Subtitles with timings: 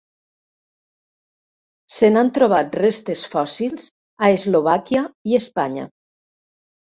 [1.95, 3.85] Se n'han trobat restes fòssils
[4.25, 5.87] a Eslovàquia i Espanya.